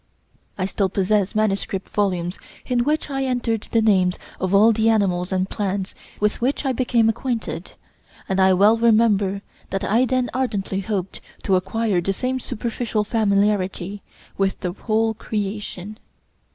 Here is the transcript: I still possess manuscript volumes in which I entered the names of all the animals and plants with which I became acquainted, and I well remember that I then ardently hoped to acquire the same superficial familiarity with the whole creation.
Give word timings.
I 0.57 0.65
still 0.65 0.89
possess 0.89 1.35
manuscript 1.35 1.87
volumes 1.89 2.39
in 2.65 2.83
which 2.83 3.11
I 3.11 3.23
entered 3.25 3.67
the 3.71 3.83
names 3.83 4.17
of 4.39 4.51
all 4.51 4.73
the 4.73 4.89
animals 4.89 5.31
and 5.31 5.47
plants 5.47 5.93
with 6.19 6.41
which 6.41 6.65
I 6.65 6.71
became 6.73 7.07
acquainted, 7.07 7.73
and 8.27 8.39
I 8.41 8.51
well 8.55 8.79
remember 8.79 9.43
that 9.69 9.83
I 9.83 10.05
then 10.05 10.31
ardently 10.33 10.79
hoped 10.79 11.21
to 11.43 11.55
acquire 11.55 12.01
the 12.01 12.13
same 12.13 12.39
superficial 12.39 13.03
familiarity 13.03 14.01
with 14.39 14.61
the 14.61 14.71
whole 14.73 15.13
creation. 15.13 15.99